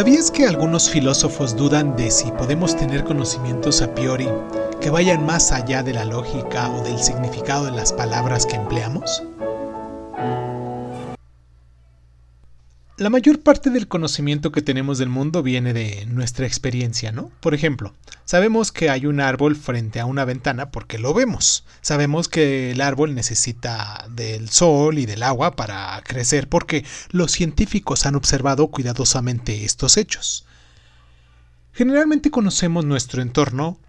¿Sabías 0.00 0.30
que 0.30 0.46
algunos 0.46 0.88
filósofos 0.88 1.54
dudan 1.54 1.94
de 1.94 2.10
si 2.10 2.32
podemos 2.32 2.74
tener 2.74 3.04
conocimientos 3.04 3.82
a 3.82 3.94
priori 3.94 4.26
que 4.80 4.88
vayan 4.88 5.26
más 5.26 5.52
allá 5.52 5.82
de 5.82 5.92
la 5.92 6.06
lógica 6.06 6.70
o 6.70 6.82
del 6.82 6.98
significado 6.98 7.66
de 7.66 7.72
las 7.72 7.92
palabras 7.92 8.46
que 8.46 8.56
empleamos? 8.56 9.22
La 12.96 13.10
mayor 13.10 13.40
parte 13.40 13.68
del 13.68 13.88
conocimiento 13.88 14.52
que 14.52 14.62
tenemos 14.62 14.96
del 14.96 15.10
mundo 15.10 15.42
viene 15.42 15.74
de 15.74 16.06
nuestra 16.06 16.46
experiencia, 16.46 17.12
¿no? 17.12 17.30
Por 17.40 17.52
ejemplo, 17.52 17.92
sabemos 18.30 18.70
que 18.70 18.90
hay 18.90 19.06
un 19.06 19.18
árbol 19.18 19.56
frente 19.56 19.98
a 19.98 20.06
una 20.06 20.24
ventana 20.24 20.70
porque 20.70 21.00
lo 21.00 21.12
vemos. 21.12 21.64
Sabemos 21.80 22.28
que 22.28 22.70
el 22.70 22.80
árbol 22.80 23.12
necesita 23.12 24.06
del 24.08 24.50
sol 24.50 25.00
y 25.00 25.06
del 25.06 25.24
agua 25.24 25.56
para 25.56 26.00
crecer 26.04 26.48
porque 26.48 26.84
los 27.10 27.32
científicos 27.32 28.06
han 28.06 28.14
observado 28.14 28.68
cuidadosamente 28.68 29.64
estos 29.64 29.96
hechos. 29.96 30.46
Generalmente 31.72 32.30
conocemos 32.30 32.84
nuestro 32.84 33.20
entorno 33.20 33.80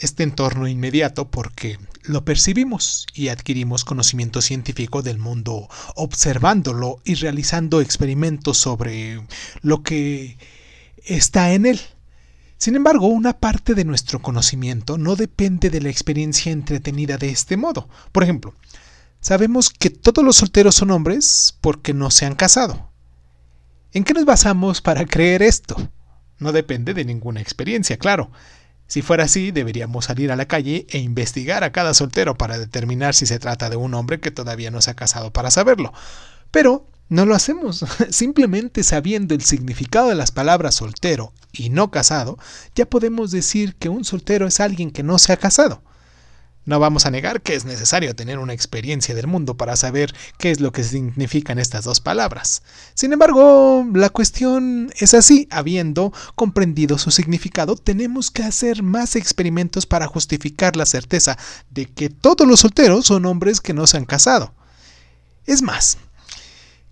este 0.00 0.24
entorno 0.24 0.66
inmediato 0.66 1.30
porque 1.30 1.78
lo 2.02 2.24
percibimos 2.24 3.06
y 3.14 3.28
adquirimos 3.28 3.84
conocimiento 3.84 4.42
científico 4.42 5.02
del 5.02 5.18
mundo 5.18 5.68
observándolo 5.94 7.00
y 7.04 7.14
realizando 7.14 7.80
experimentos 7.80 8.58
sobre 8.58 9.24
lo 9.62 9.84
que 9.84 10.36
está 11.04 11.52
en 11.52 11.66
él. 11.66 11.80
Sin 12.58 12.76
embargo, 12.76 13.08
una 13.08 13.34
parte 13.34 13.74
de 13.74 13.84
nuestro 13.84 14.22
conocimiento 14.22 14.96
no 14.96 15.16
depende 15.16 15.70
de 15.70 15.80
la 15.80 15.90
experiencia 15.90 16.52
entretenida 16.52 17.18
de 17.18 17.30
este 17.30 17.56
modo. 17.56 17.88
Por 18.12 18.22
ejemplo, 18.22 18.54
sabemos 19.20 19.70
que 19.70 19.90
todos 19.90 20.24
los 20.24 20.36
solteros 20.36 20.74
son 20.74 20.90
hombres 20.90 21.58
porque 21.60 21.92
no 21.92 22.10
se 22.10 22.26
han 22.26 22.34
casado. 22.34 22.90
¿En 23.92 24.04
qué 24.04 24.14
nos 24.14 24.24
basamos 24.24 24.80
para 24.80 25.04
creer 25.04 25.42
esto? 25.42 25.76
No 26.38 26.52
depende 26.52 26.94
de 26.94 27.04
ninguna 27.04 27.40
experiencia, 27.40 27.96
claro. 27.96 28.30
Si 28.86 29.02
fuera 29.02 29.24
así, 29.24 29.50
deberíamos 29.50 30.06
salir 30.06 30.30
a 30.30 30.36
la 30.36 30.46
calle 30.46 30.86
e 30.90 30.98
investigar 30.98 31.64
a 31.64 31.72
cada 31.72 31.94
soltero 31.94 32.36
para 32.36 32.58
determinar 32.58 33.14
si 33.14 33.26
se 33.26 33.38
trata 33.38 33.70
de 33.70 33.76
un 33.76 33.94
hombre 33.94 34.20
que 34.20 34.30
todavía 34.30 34.70
no 34.70 34.80
se 34.80 34.90
ha 34.90 34.94
casado 34.94 35.32
para 35.32 35.50
saberlo. 35.50 35.92
Pero 36.50 36.86
no 37.08 37.26
lo 37.26 37.34
hacemos. 37.34 37.84
Simplemente 38.10 38.82
sabiendo 38.82 39.34
el 39.34 39.42
significado 39.42 40.08
de 40.08 40.14
las 40.14 40.32
palabras 40.32 40.76
soltero 40.76 41.32
y 41.52 41.70
no 41.70 41.90
casado, 41.90 42.38
ya 42.74 42.86
podemos 42.86 43.30
decir 43.30 43.74
que 43.76 43.88
un 43.88 44.04
soltero 44.04 44.46
es 44.46 44.60
alguien 44.60 44.90
que 44.90 45.02
no 45.02 45.18
se 45.18 45.32
ha 45.32 45.36
casado. 45.36 45.82
No 46.66 46.80
vamos 46.80 47.04
a 47.04 47.10
negar 47.10 47.42
que 47.42 47.54
es 47.54 47.66
necesario 47.66 48.16
tener 48.16 48.38
una 48.38 48.54
experiencia 48.54 49.14
del 49.14 49.26
mundo 49.26 49.54
para 49.54 49.76
saber 49.76 50.14
qué 50.38 50.50
es 50.50 50.60
lo 50.60 50.72
que 50.72 50.82
significan 50.82 51.58
estas 51.58 51.84
dos 51.84 52.00
palabras. 52.00 52.62
Sin 52.94 53.12
embargo, 53.12 53.86
la 53.92 54.08
cuestión 54.08 54.90
es 54.98 55.12
así, 55.12 55.46
habiendo 55.50 56.10
comprendido 56.34 56.96
su 56.96 57.10
significado, 57.10 57.76
tenemos 57.76 58.30
que 58.30 58.44
hacer 58.44 58.82
más 58.82 59.14
experimentos 59.14 59.84
para 59.84 60.06
justificar 60.06 60.74
la 60.74 60.86
certeza 60.86 61.36
de 61.68 61.84
que 61.84 62.08
todos 62.08 62.48
los 62.48 62.60
solteros 62.60 63.04
son 63.04 63.26
hombres 63.26 63.60
que 63.60 63.74
no 63.74 63.86
se 63.86 63.98
han 63.98 64.06
casado. 64.06 64.54
Es 65.44 65.60
más, 65.60 65.98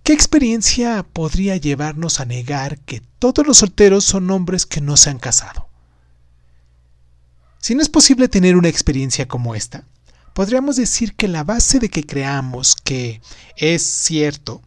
¿qué 0.03 0.13
experiencia 0.13 1.05
podría 1.13 1.57
llevarnos 1.57 2.21
a 2.21 2.25
negar 2.25 2.79
que 2.81 3.03
todos 3.19 3.47
los 3.47 3.59
solteros 3.59 4.05
son 4.05 4.31
hombres 4.31 4.67
que 4.67 4.81
no 4.81 4.97
se 4.97 5.11
han 5.11 5.19
casado? 5.19 5.69
Si 7.59 7.75
no 7.75 7.83
es 7.83 7.89
posible 7.89 8.29
tener 8.29 8.57
una 8.57 8.69
experiencia 8.69 9.29
como 9.29 9.55
esta, 9.55 9.85
podríamos 10.35 10.77
decir 10.77 11.15
que 11.15 11.29
la 11.29 11.45
base 11.45 11.79
de 11.79 11.89
que 11.89 12.05
creamos 12.05 12.75
que 12.75 13.21
es 13.57 13.83
cierto 13.83 14.63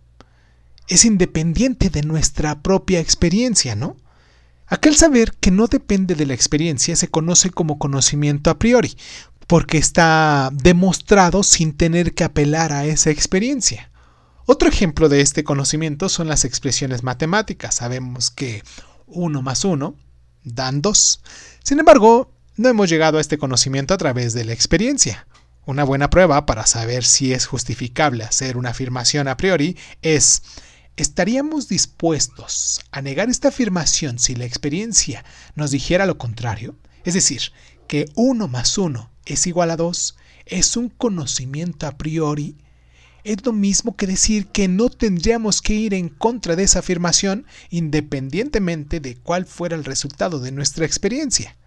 es 0.87 1.03
independiente 1.03 1.89
de 1.89 2.03
nuestra 2.03 2.61
propia 2.61 2.99
experiencia, 2.99 3.75
¿no? 3.75 3.97
Aquel 4.67 4.95
saber 4.95 5.33
que 5.39 5.51
no 5.51 5.67
depende 5.67 6.15
de 6.15 6.25
la 6.25 6.33
experiencia 6.33 6.95
se 6.95 7.07
conoce 7.07 7.49
como 7.49 7.77
conocimiento 7.77 8.49
a 8.49 8.57
priori, 8.57 8.95
porque 9.47 9.77
está 9.77 10.49
demostrado 10.53 11.43
sin 11.43 11.73
tener 11.73 12.13
que 12.13 12.23
apelar 12.23 12.71
a 12.71 12.85
esa 12.85 13.11
experiencia. 13.11 13.91
Otro 14.45 14.69
ejemplo 14.69 15.09
de 15.09 15.21
este 15.21 15.43
conocimiento 15.43 16.09
son 16.09 16.27
las 16.27 16.45
expresiones 16.45 17.03
matemáticas. 17.03 17.75
Sabemos 17.75 18.29
que 18.29 18.63
1 19.07 19.41
más 19.41 19.65
1 19.65 19.95
dan 20.43 20.81
2. 20.81 21.21
Sin 21.63 21.79
embargo, 21.79 22.31
no 22.55 22.69
hemos 22.69 22.89
llegado 22.89 23.17
a 23.17 23.21
este 23.21 23.37
conocimiento 23.37 23.93
a 23.93 23.97
través 23.97 24.33
de 24.33 24.45
la 24.45 24.53
experiencia. 24.53 25.27
Una 25.65 25.83
buena 25.83 26.11
prueba 26.11 26.45
para 26.45 26.67
saber 26.67 27.03
si 27.03 27.33
es 27.33 27.47
justificable 27.47 28.23
hacer 28.23 28.55
una 28.55 28.69
afirmación 28.69 29.27
a 29.27 29.35
priori 29.35 29.77
es 30.01 30.43
¿Estaríamos 30.97 31.67
dispuestos 31.67 32.79
a 32.91 33.01
negar 33.01 33.29
esta 33.29 33.49
afirmación 33.49 34.17
si 34.17 34.33
la 34.33 34.45
experiencia 34.45 35.25
nos 35.55 35.71
dijera 35.71 36.05
lo 36.05 36.17
contrario? 36.17 36.75
Es 37.03 37.15
decir, 37.15 37.51
que 37.87 38.05
1 38.15 38.47
más 38.47 38.77
1 38.77 39.09
es 39.25 39.45
igual 39.45 39.71
a 39.71 39.75
2 39.75 40.15
es 40.45 40.77
un 40.77 40.89
conocimiento 40.89 41.87
a 41.87 41.97
priori. 41.97 42.55
Es 43.25 43.43
lo 43.43 43.53
mismo 43.53 43.95
que 43.95 44.05
decir 44.05 44.45
que 44.45 44.67
no 44.67 44.87
tendríamos 44.87 45.63
que 45.63 45.73
ir 45.73 45.95
en 45.95 46.09
contra 46.09 46.55
de 46.55 46.61
esa 46.61 46.79
afirmación 46.79 47.47
independientemente 47.71 48.99
de 48.99 49.15
cuál 49.15 49.47
fuera 49.47 49.75
el 49.75 49.83
resultado 49.83 50.39
de 50.39 50.51
nuestra 50.51 50.85
experiencia. 50.85 51.57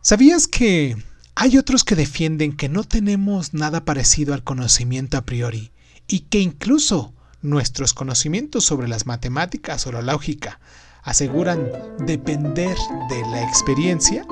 ¿Sabías 0.00 0.48
que 0.48 0.96
hay 1.34 1.58
otros 1.58 1.84
que 1.84 1.96
defienden 1.96 2.56
que 2.56 2.70
no 2.70 2.82
tenemos 2.82 3.52
nada 3.52 3.84
parecido 3.84 4.32
al 4.32 4.42
conocimiento 4.42 5.18
a 5.18 5.26
priori 5.26 5.70
y 6.08 6.20
que 6.20 6.40
incluso 6.40 7.12
nuestros 7.42 7.92
conocimientos 7.92 8.64
sobre 8.64 8.88
las 8.88 9.04
matemáticas 9.04 9.86
o 9.86 9.92
la 9.92 10.00
lógica 10.00 10.60
aseguran 11.02 11.70
depender 12.06 12.78
de 13.10 13.20
la 13.30 13.42
experiencia? 13.42 14.24